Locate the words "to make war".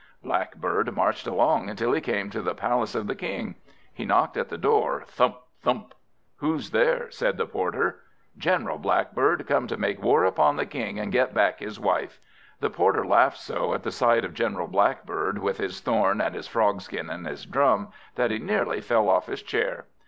9.67-10.25